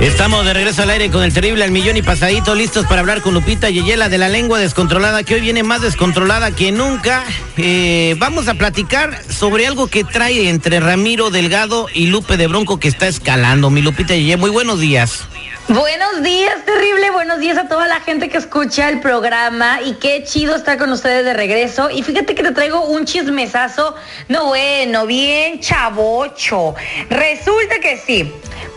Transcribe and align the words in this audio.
Estamos 0.00 0.44
de 0.44 0.52
regreso 0.52 0.82
al 0.82 0.90
aire 0.90 1.10
con 1.10 1.22
el 1.22 1.32
terrible 1.32 1.64
al 1.64 1.70
millón 1.70 1.96
y 1.96 2.02
pasadito, 2.02 2.54
listos 2.54 2.84
para 2.86 3.00
hablar 3.00 3.22
con 3.22 3.32
Lupita 3.32 3.70
Yeyela 3.70 4.08
de 4.08 4.18
la 4.18 4.28
lengua 4.28 4.58
descontrolada, 4.58 5.22
que 5.22 5.34
hoy 5.34 5.40
viene 5.40 5.62
más 5.62 5.82
descontrolada 5.82 6.50
que 6.50 6.72
nunca. 6.72 7.24
Eh, 7.56 8.14
vamos 8.18 8.48
a 8.48 8.54
platicar 8.54 9.22
sobre 9.30 9.66
algo 9.66 9.86
que 9.86 10.04
trae 10.04 10.48
entre 10.48 10.80
Ramiro 10.80 11.30
Delgado 11.30 11.86
y 11.94 12.08
Lupe 12.08 12.36
de 12.36 12.48
Bronco 12.48 12.78
que 12.78 12.88
está 12.88 13.06
escalando. 13.06 13.70
Mi 13.70 13.82
Lupita 13.82 14.14
Yeye, 14.14 14.36
muy 14.36 14.50
buenos 14.50 14.80
días. 14.80 15.24
Buenos 15.68 16.22
días, 16.22 16.62
terrible. 16.66 17.10
Buenos 17.10 17.38
días 17.38 17.56
a 17.56 17.68
toda 17.68 17.88
la 17.88 18.00
gente 18.00 18.28
que 18.28 18.36
escucha 18.36 18.90
el 18.90 19.00
programa 19.00 19.80
y 19.80 19.94
qué 19.94 20.22
chido 20.24 20.54
estar 20.54 20.76
con 20.76 20.92
ustedes 20.92 21.24
de 21.24 21.32
regreso. 21.32 21.88
Y 21.88 22.02
fíjate 22.02 22.34
que 22.34 22.42
te 22.42 22.52
traigo 22.52 22.84
un 22.84 23.06
chismesazo, 23.06 23.94
no 24.28 24.48
bueno, 24.48 25.06
bien 25.06 25.60
chavocho. 25.60 26.74
Resulta 27.08 27.78
que 27.80 27.96
sí. 27.96 28.30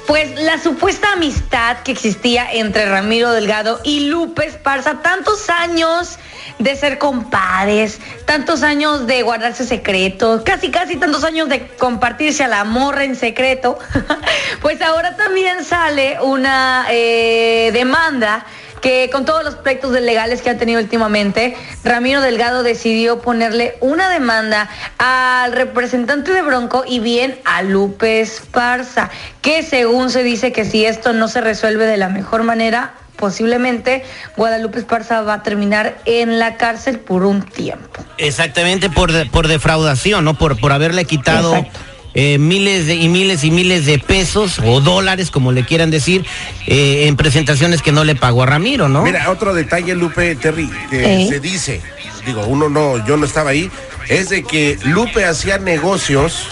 Pues 0.08 0.39
la 0.39 0.58
supuesta 0.58 1.11
amistad 1.11 1.80
que 1.83 1.91
existía 1.91 2.50
entre 2.53 2.86
Ramiro 2.86 3.31
Delgado 3.31 3.81
y 3.83 4.08
Lupe 4.08 4.45
Esparza, 4.45 5.02
tantos 5.02 5.49
años 5.49 6.17
de 6.59 6.77
ser 6.77 6.97
compadres, 6.97 7.99
tantos 8.25 8.64
años 8.64 9.05
de 9.05 9.22
guardarse 9.22 9.66
secretos, 9.66 10.44
casi 10.44 10.72
casi 10.72 10.95
tantos 10.95 11.25
años 11.25 11.49
de 11.49 11.67
compartirse 11.67 12.45
a 12.45 12.47
la 12.47 12.64
morra 12.64 13.03
en 13.03 13.17
secreto, 13.17 13.77
pues 14.61 14.81
ahora 14.81 15.17
también 15.17 15.66
sale 15.66 16.17
una 16.21 16.88
eh, 16.89 17.71
demanda 17.73 18.45
que 18.88 19.09
con 19.11 19.25
todos 19.25 19.43
los 19.43 19.55
proyectos 19.55 19.91
legales 19.91 20.41
que 20.41 20.49
ha 20.49 20.57
tenido 20.57 20.80
últimamente, 20.80 21.57
Ramiro 21.83 22.21
Delgado 22.21 22.63
decidió 22.63 23.19
ponerle 23.19 23.75
una 23.81 24.09
demanda 24.09 24.69
al 24.97 25.52
representante 25.52 26.31
de 26.31 26.41
Bronco 26.41 26.85
y 26.88 26.99
bien 26.99 27.38
a 27.43 27.63
Lupe 27.63 28.21
Esparza, 28.21 29.09
que 29.41 29.61
según 29.61 30.09
se 30.09 30.23
dice 30.23 30.53
que 30.53 30.63
si 30.63 30.85
esto 30.85 31.11
no 31.11 31.27
se 31.27 31.41
resuelve 31.41 31.85
de 31.85 31.97
la 31.97 32.08
mejor 32.08 32.43
manera, 32.43 32.93
posiblemente 33.17 34.05
Guadalupe 34.38 34.80
Esparza 34.80 35.21
va 35.21 35.33
a 35.33 35.43
terminar 35.43 35.97
en 36.05 36.39
la 36.39 36.55
cárcel 36.55 36.97
por 36.99 37.25
un 37.25 37.41
tiempo. 37.41 38.05
Exactamente, 38.17 38.89
por, 38.89 39.11
por 39.31 39.49
defraudación, 39.49 40.23
¿no? 40.23 40.35
Por, 40.35 40.61
por 40.61 40.71
haberle 40.71 41.03
quitado 41.03 41.58
Exacto. 41.58 41.96
Eh, 42.13 42.38
miles 42.38 42.88
de, 42.88 42.95
y 42.95 43.09
miles 43.09 43.44
y 43.44 43.52
miles 43.52 43.86
de 43.86 44.00
pesos 44.00 44.59
o 44.63 44.81
dólares, 44.81 45.31
como 45.31 45.52
le 45.52 45.66
quieran 45.66 45.91
decir, 45.91 46.25
eh, 46.66 47.08
en 47.08 47.16
presentaciones 47.16 47.81
que 47.81 47.91
no 47.91 48.03
le 48.03 48.16
pagó 48.16 48.44
a 48.44 48.45
Ramiro, 48.45 48.89
¿no? 48.89 49.03
Mira, 49.03 49.30
otro 49.30 49.53
detalle, 49.53 49.95
Lupe, 49.95 50.36
Terry, 50.36 50.69
que 50.89 51.23
¿Eh? 51.23 51.27
se 51.30 51.39
dice, 51.39 51.81
digo, 52.25 52.45
uno 52.45 52.69
no, 52.69 53.05
yo 53.05 53.17
no 53.17 53.25
estaba 53.25 53.52
ahí, 53.52 53.69
es 54.09 54.30
de 54.30 54.44
que 54.44 54.77
Lupe 54.83 55.25
hacía 55.25 55.58
negocios 55.58 56.47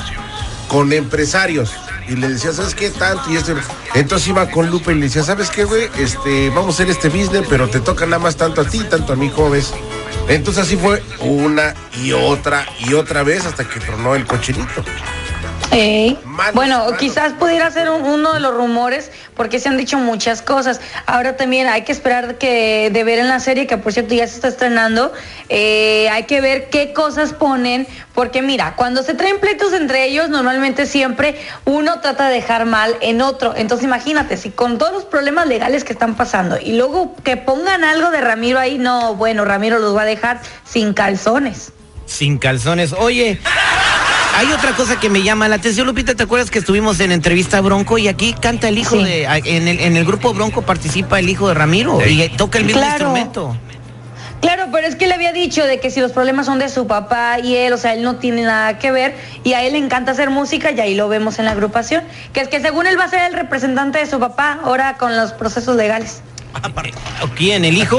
con 0.67 0.93
empresarios. 0.93 1.73
Y 2.07 2.15
le 2.15 2.29
decía, 2.29 2.53
¿sabes 2.53 2.75
qué 2.75 2.91
tanto? 2.91 3.31
Y 3.31 3.37
este, 3.37 3.55
entonces 3.95 4.27
iba 4.27 4.47
con 4.51 4.69
Lupe 4.69 4.91
y 4.91 4.95
le 4.95 5.05
decía, 5.05 5.23
¿sabes 5.23 5.49
qué, 5.49 5.63
güey? 5.63 5.89
Este, 5.97 6.49
vamos 6.49 6.67
a 6.67 6.83
hacer 6.83 6.89
este 6.91 7.09
business, 7.09 7.47
pero 7.49 7.67
te 7.67 7.79
toca 7.79 8.05
nada 8.05 8.19
más 8.19 8.35
tanto 8.35 8.61
a 8.61 8.65
ti, 8.65 8.81
tanto 8.87 9.13
a 9.13 9.15
mí, 9.15 9.31
jóvenes. 9.35 9.73
Entonces 10.27 10.63
así 10.63 10.77
fue 10.77 11.01
una 11.19 11.73
y 12.03 12.11
otra 12.11 12.65
y 12.79 12.93
otra 12.93 13.23
vez 13.23 13.45
hasta 13.45 13.67
que 13.67 13.79
tronó 13.79 14.15
el 14.15 14.25
cochinito. 14.25 14.83
Manos, 16.23 16.53
bueno, 16.53 16.77
manos. 16.79 16.97
quizás 16.97 17.33
pudiera 17.33 17.69
ser 17.69 17.89
un- 17.89 18.03
uno 18.03 18.31
de 18.33 18.39
los 18.39 18.53
rumores 18.55 19.11
porque 19.35 19.59
se 19.59 19.67
han 19.67 19.75
dicho 19.77 19.97
muchas 19.97 20.41
cosas. 20.41 20.79
Ahora 21.05 21.35
también 21.35 21.67
hay 21.67 21.81
que 21.81 21.91
esperar 21.91 22.37
que 22.37 22.89
de 22.93 23.03
ver 23.03 23.19
en 23.19 23.27
la 23.27 23.41
serie, 23.41 23.67
que 23.67 23.77
por 23.77 23.91
cierto 23.91 24.13
ya 24.15 24.25
se 24.25 24.35
está 24.35 24.47
estrenando, 24.47 25.11
eh, 25.49 26.07
hay 26.11 26.23
que 26.23 26.39
ver 26.39 26.69
qué 26.69 26.93
cosas 26.93 27.33
ponen, 27.33 27.87
porque 28.13 28.41
mira, 28.41 28.75
cuando 28.77 29.03
se 29.03 29.15
traen 29.15 29.39
pleitos 29.41 29.73
entre 29.73 30.05
ellos, 30.05 30.29
normalmente 30.29 30.85
siempre 30.85 31.35
uno 31.65 31.99
trata 31.99 32.29
de 32.29 32.35
dejar 32.35 32.65
mal 32.65 32.95
en 33.01 33.21
otro. 33.21 33.53
Entonces 33.57 33.83
imagínate, 33.85 34.37
si 34.37 34.51
con 34.51 34.77
todos 34.77 34.93
los 34.93 35.03
problemas 35.03 35.47
legales 35.47 35.83
que 35.83 35.91
están 35.91 36.15
pasando 36.15 36.57
y 36.57 36.77
luego 36.77 37.15
que 37.23 37.35
pongan 37.35 37.83
algo 37.83 38.11
de 38.11 38.21
Ramiro 38.21 38.59
ahí, 38.59 38.77
no, 38.77 39.15
bueno, 39.15 39.43
Ramiro 39.43 39.79
los 39.79 39.93
va 39.95 40.03
a 40.03 40.05
dejar 40.05 40.39
sin 40.63 40.93
calzones. 40.93 41.73
Sin 42.05 42.37
calzones. 42.37 42.93
Oye, 42.93 43.39
hay 44.35 44.51
otra 44.51 44.73
cosa 44.75 44.99
que 44.99 45.09
me 45.09 45.23
llama 45.23 45.47
la 45.47 45.55
atención, 45.55 45.87
Lupita. 45.87 46.13
¿Te 46.15 46.23
acuerdas 46.23 46.51
que 46.51 46.59
estuvimos 46.59 46.99
en 46.99 47.11
entrevista 47.11 47.57
a 47.57 47.61
Bronco 47.61 47.97
y 47.97 48.07
aquí 48.07 48.33
canta 48.33 48.67
el 48.67 48.77
hijo 48.77 48.95
Sí. 48.97 49.03
de. 49.03 49.23
En 49.45 49.67
el, 49.67 49.79
en 49.79 49.95
el 49.97 50.05
grupo 50.05 50.33
Bronco 50.33 50.61
participa 50.61 51.19
el 51.19 51.29
hijo 51.29 51.47
de 51.47 51.53
Ramiro 51.53 51.99
y 52.05 52.27
toca 52.29 52.57
el 52.59 52.65
mismo 52.65 52.81
Claro. 52.81 52.93
instrumento. 52.93 53.57
Claro, 54.41 54.65
pero 54.71 54.85
es 54.85 54.95
que 54.95 55.07
le 55.07 55.13
había 55.15 55.31
dicho 55.31 55.65
de 55.65 55.79
que 55.79 55.89
si 55.89 56.01
los 56.01 56.11
problemas 56.11 56.45
son 56.45 56.59
de 56.59 56.69
su 56.69 56.85
papá 56.85 57.39
y 57.39 57.55
él, 57.55 57.73
o 57.73 57.77
sea, 57.77 57.93
él 57.93 58.03
no 58.03 58.17
tiene 58.17 58.43
nada 58.43 58.77
que 58.77 58.91
ver 58.91 59.15
y 59.43 59.53
a 59.53 59.63
él 59.63 59.73
le 59.73 59.79
encanta 59.79 60.11
hacer 60.11 60.29
música 60.29 60.71
y 60.71 60.79
ahí 60.79 60.93
lo 60.93 61.07
vemos 61.09 61.39
en 61.39 61.45
la 61.45 61.51
agrupación, 61.51 62.03
que 62.31 62.41
es 62.41 62.47
que 62.47 62.59
según 62.61 62.85
él 62.85 62.99
va 62.99 63.05
a 63.05 63.09
ser 63.09 63.23
el 63.23 63.33
representante 63.33 63.97
de 63.97 64.05
su 64.05 64.19
papá 64.19 64.59
ahora 64.63 64.97
con 64.97 65.15
los 65.17 65.31
procesos 65.31 65.75
legales. 65.75 66.21
¿Quién? 67.35 67.65
¿El 67.65 67.77
hijo? 67.77 67.97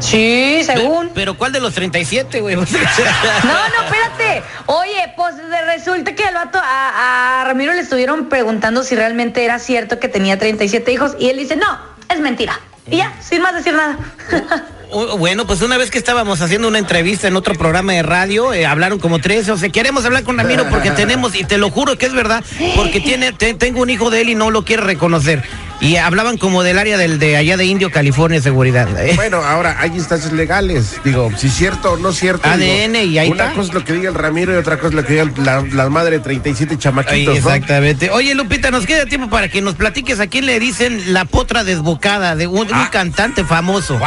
Sí, 0.00 0.62
según. 0.64 1.10
Pero 1.14 1.36
¿cuál 1.36 1.52
de 1.52 1.60
los 1.60 1.74
37, 1.74 2.40
güey? 2.40 2.56
No, 2.56 2.62
no, 2.62 3.84
espérate. 3.84 4.42
Oye, 4.66 5.12
pues 5.16 5.34
resulta 5.66 6.14
que 6.14 6.24
el 6.24 6.34
vato, 6.34 6.58
a, 6.62 7.40
a 7.40 7.44
Ramiro 7.44 7.72
le 7.72 7.80
estuvieron 7.80 8.28
preguntando 8.28 8.82
si 8.82 8.94
realmente 8.96 9.44
era 9.44 9.58
cierto 9.58 9.98
que 9.98 10.08
tenía 10.08 10.38
37 10.38 10.92
hijos 10.92 11.16
y 11.18 11.28
él 11.28 11.36
dice, 11.38 11.56
no, 11.56 11.78
es 12.08 12.20
mentira. 12.20 12.58
Y 12.86 12.96
ya, 12.98 13.14
sin 13.20 13.42
más 13.42 13.54
decir 13.54 13.74
nada. 13.74 13.98
Oh, 14.92 15.16
Bueno, 15.18 15.46
pues 15.46 15.62
una 15.62 15.76
vez 15.76 15.90
que 15.90 15.98
estábamos 15.98 16.40
haciendo 16.40 16.68
una 16.68 16.78
entrevista 16.78 17.28
en 17.28 17.36
otro 17.36 17.54
programa 17.54 17.92
de 17.92 18.02
radio, 18.02 18.52
eh, 18.52 18.66
hablaron 18.66 18.98
como 18.98 19.18
tres, 19.18 19.48
o 19.48 19.56
sea, 19.56 19.68
queremos 19.68 20.04
hablar 20.04 20.24
con 20.24 20.36
Ramiro 20.38 20.68
porque 20.68 20.90
tenemos, 20.90 21.34
y 21.34 21.44
te 21.44 21.58
lo 21.58 21.70
juro 21.70 21.96
que 21.96 22.06
es 22.06 22.12
verdad, 22.12 22.44
porque 22.76 23.00
tiene, 23.00 23.32
te- 23.32 23.54
tengo 23.54 23.80
un 23.82 23.90
hijo 23.90 24.10
de 24.10 24.22
él 24.22 24.28
y 24.30 24.34
no 24.34 24.50
lo 24.50 24.64
quiere 24.64 24.82
reconocer. 24.82 25.42
Y 25.82 25.96
hablaban 25.96 26.36
como 26.36 26.62
del 26.62 26.78
área 26.78 26.98
del 26.98 27.18
de 27.18 27.38
allá 27.38 27.56
de 27.56 27.64
Indio, 27.64 27.90
California, 27.90 28.42
seguridad. 28.42 28.86
Eh, 29.02 29.12
Bueno, 29.16 29.38
ahora 29.38 29.76
hay 29.80 29.90
instancias 29.92 30.30
legales. 30.30 30.96
Digo, 31.04 31.30
si 31.38 31.48
cierto 31.48 31.92
o 31.92 31.96
no 31.96 32.12
cierto. 32.12 32.46
ADN 32.46 32.92
digo, 32.92 33.04
y 33.06 33.18
ahí 33.18 33.30
Una 33.30 33.44
está. 33.44 33.54
cosa 33.56 33.68
es 33.68 33.74
lo 33.74 33.82
que 33.84 33.94
diga 33.94 34.10
el 34.10 34.14
Ramiro 34.14 34.52
y 34.52 34.56
otra 34.56 34.76
cosa 34.76 34.88
es 34.88 34.94
lo 34.94 35.06
que 35.06 35.14
diga 35.14 35.30
la, 35.42 35.62
la 35.72 35.88
madre 35.88 36.18
de 36.18 36.22
37 36.22 36.74
Ay, 36.74 36.78
chamaquitos, 36.78 37.24
¿no? 37.24 37.32
exactamente. 37.50 38.10
Oye, 38.10 38.34
Lupita, 38.34 38.70
nos 38.70 38.84
queda 38.84 39.06
tiempo 39.06 39.30
para 39.30 39.48
que 39.48 39.62
nos 39.62 39.74
platiques 39.74 40.20
a 40.20 40.26
quién 40.26 40.44
le 40.44 40.60
dicen 40.60 41.14
la 41.14 41.24
potra 41.24 41.64
desbocada 41.64 42.36
de 42.36 42.46
un, 42.46 42.70
un 42.74 42.86
cantante 42.92 43.44
famoso. 43.44 43.98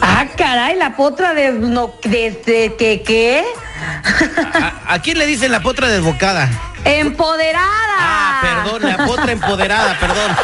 Ah, 0.00 0.26
caray, 0.36 0.76
la 0.76 0.96
potra 0.96 1.34
de, 1.34 1.52
no, 1.52 1.94
desde 2.02 2.74
que, 2.76 3.02
¿qué? 3.02 3.44
¿A, 4.54 4.94
a 4.94 4.98
quién 5.00 5.18
le 5.18 5.26
dicen 5.26 5.52
la 5.52 5.60
potra 5.60 5.88
desbocada? 5.88 6.48
Empoderada. 6.84 7.96
Ah, 7.98 8.40
perdón, 8.42 8.82
la 8.90 9.06
potra 9.06 9.32
empoderada, 9.32 9.98
perdón. 9.98 10.36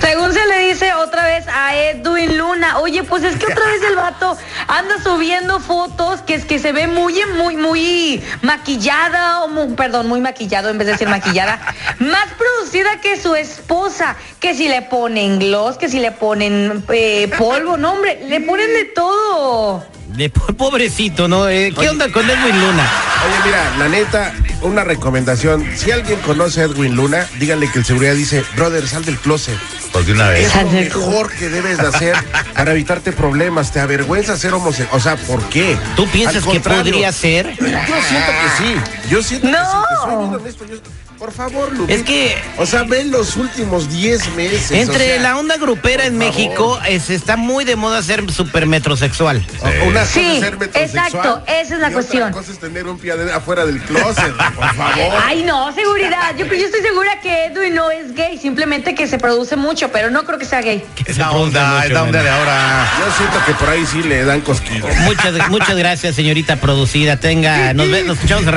Según 0.00 0.32
se 0.32 0.44
le 0.46 0.58
dice 0.68 0.92
otra 0.94 1.24
vez 1.24 1.46
a 1.48 1.74
Edwin 1.76 2.36
Luna, 2.36 2.51
oye, 2.92 3.04
pues 3.04 3.24
es 3.24 3.36
que 3.36 3.46
otra 3.50 3.66
vez 3.68 3.82
el 3.88 3.96
vato 3.96 4.36
anda 4.68 5.02
subiendo 5.02 5.60
fotos 5.60 6.20
que 6.20 6.34
es 6.34 6.44
que 6.44 6.58
se 6.58 6.72
ve 6.72 6.86
muy, 6.86 7.14
muy, 7.38 7.56
muy 7.56 8.22
maquillada, 8.42 9.44
o 9.44 9.74
perdón, 9.76 10.08
muy 10.08 10.20
maquillado 10.20 10.68
en 10.68 10.76
vez 10.76 10.86
de 10.86 10.92
decir 10.92 11.08
maquillada, 11.08 11.58
más 12.00 12.26
producida 12.36 13.00
que 13.00 13.18
su 13.20 13.34
esposa, 13.34 14.16
que 14.40 14.54
si 14.54 14.68
le 14.68 14.82
ponen 14.82 15.38
gloss, 15.38 15.78
que 15.78 15.88
si 15.88 16.00
le 16.00 16.12
ponen 16.12 16.84
eh, 16.90 17.30
polvo, 17.38 17.78
no 17.78 17.92
hombre, 17.92 18.20
le 18.28 18.40
ponen 18.42 18.66
de 18.74 18.84
todo. 18.94 19.84
De 20.08 20.28
po- 20.28 20.52
pobrecito, 20.52 21.26
¿no? 21.28 21.48
Eh, 21.48 21.72
¿Qué 21.78 21.88
onda 21.88 22.12
con 22.12 22.28
Edwin 22.28 22.60
Luna? 22.60 22.86
Oye, 23.24 23.36
mira, 23.46 23.76
la 23.78 23.88
neta, 23.88 24.34
una 24.60 24.84
recomendación. 24.84 25.66
Si 25.76 25.90
alguien 25.90 26.20
conoce 26.20 26.60
a 26.60 26.64
Edwin 26.64 26.94
Luna, 26.94 27.26
díganle 27.38 27.70
que 27.72 27.78
el 27.78 27.86
seguridad 27.86 28.12
dice, 28.14 28.44
brother, 28.54 28.86
sal 28.86 29.02
del 29.06 29.16
closet. 29.18 29.56
Porque 29.92 30.12
una 30.12 30.28
vez. 30.30 30.54
Es 30.54 30.62
lo 30.62 30.70
mejor 30.70 31.30
que 31.32 31.48
debes 31.48 31.78
de 31.78 31.86
hacer 31.86 32.16
para 32.54 32.72
evitarte 32.72 33.12
problemas. 33.12 33.72
Te 33.72 33.80
avergüenza 33.80 34.36
ser 34.36 34.54
homosexual. 34.54 34.98
O 34.98 35.00
sea, 35.02 35.16
¿por 35.16 35.48
qué? 35.48 35.76
¿Tú 35.96 36.06
piensas 36.08 36.44
que 36.44 36.60
podría 36.60 37.12
ser? 37.12 37.50
Yo 37.50 37.56
siento 37.56 38.32
que 38.32 38.48
sí. 38.58 39.01
Yo 39.10 39.22
siento 39.22 39.46
que. 39.48 39.52
Te 39.52 39.58
soy 40.04 40.16
bien 40.18 40.34
honesto. 40.34 40.64
Yo- 40.66 40.76
por 41.18 41.30
favor, 41.30 41.72
Lupita. 41.72 41.94
Es 41.96 42.02
que- 42.04 42.36
O 42.58 42.66
sea, 42.66 42.82
ven 42.82 43.12
los 43.12 43.36
últimos 43.36 43.88
10 43.88 44.28
meses. 44.34 44.72
Entre 44.72 44.96
o 45.12 45.14
sea, 45.14 45.22
la 45.22 45.38
onda 45.38 45.56
grupera 45.56 46.04
en 46.04 46.18
favor. 46.18 46.34
México 46.34 46.80
es, 46.88 47.10
está 47.10 47.36
muy 47.36 47.64
de 47.64 47.76
moda 47.76 48.02
ser 48.02 48.28
super 48.32 48.66
metrosexual. 48.66 49.46
o- 49.60 49.86
Una 49.88 50.00
cosa 50.00 50.06
Sí, 50.14 50.32
es 50.34 50.40
ser 50.40 50.58
metrosexual 50.58 51.06
exacto, 51.06 51.44
esa 51.46 51.74
es 51.74 51.80
la 51.80 51.90
y 51.90 51.92
cuestión. 51.92 52.22
Otra 52.24 52.40
cosa 52.40 52.50
es 52.52 52.58
tener 52.58 52.86
un 52.88 52.98
pie 52.98 53.12
afuera 53.32 53.64
del 53.64 53.80
closet, 53.82 54.32
por 54.56 54.74
favor. 54.74 54.94
Ay, 55.24 55.44
no, 55.44 55.72
seguridad. 55.72 56.34
Yo, 56.36 56.46
yo 56.46 56.54
estoy 56.66 56.80
segura 56.82 57.20
que 57.20 57.46
Edwin 57.46 57.74
no 57.76 57.88
es 57.92 58.12
gay, 58.16 58.36
simplemente 58.38 58.96
que 58.96 59.06
se 59.06 59.18
produce 59.18 59.54
mucho, 59.54 59.90
pero 59.92 60.10
no 60.10 60.24
creo 60.24 60.40
que 60.40 60.44
sea 60.44 60.60
gay. 60.60 60.82
Es 61.06 61.18
la 61.18 61.30
onda, 61.30 61.84
es 61.84 61.92
la 61.92 62.02
onda 62.02 62.20
de 62.20 62.30
ahora. 62.30 62.90
Yo 62.98 63.12
siento 63.16 63.44
que 63.46 63.52
por 63.54 63.68
ahí 63.68 63.86
sí 63.86 64.02
le 64.02 64.24
dan 64.24 64.40
cosquillas. 64.40 64.96
Muchas, 65.02 65.48
muchas 65.50 65.76
gracias, 65.76 66.16
señorita 66.16 66.56
producida. 66.56 67.16
Tenga, 67.18 67.72
nos, 67.74 67.88
ve- 67.88 68.02
nos 68.02 68.16
escuchamos 68.16 68.44
un 68.46 68.50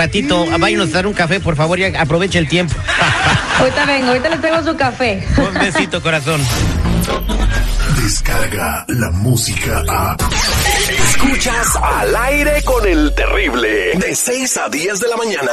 Váyanos 0.59 0.89
a 0.89 0.93
dar 0.93 1.07
un 1.07 1.13
café, 1.13 1.39
por 1.39 1.55
favor, 1.55 1.77
ya 1.77 1.99
aproveche 1.99 2.39
el 2.39 2.47
tiempo. 2.47 2.75
Ahorita 3.59 3.85
vengo, 3.85 4.07
ahorita 4.07 4.29
les 4.29 4.41
traigo 4.41 4.63
su 4.63 4.75
café. 4.75 5.25
Un 5.37 5.53
besito, 5.53 6.01
corazón. 6.01 6.41
Descarga 8.01 8.85
la 8.89 9.11
música 9.11 9.81
a. 9.87 10.17
Escuchas 10.89 11.75
al 11.81 12.15
aire 12.15 12.61
con 12.63 12.85
el 12.85 13.13
terrible. 13.15 13.93
De 13.97 14.13
6 14.13 14.57
a 14.57 14.69
10 14.69 14.99
de 14.99 15.07
la 15.07 15.17
mañana. 15.17 15.51